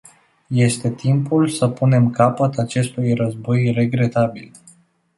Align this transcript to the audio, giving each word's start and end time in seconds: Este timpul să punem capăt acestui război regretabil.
Este 0.55 0.91
timpul 0.91 1.47
să 1.47 1.67
punem 1.67 2.09
capăt 2.09 2.57
acestui 2.57 3.13
război 3.13 3.71
regretabil. 3.71 4.51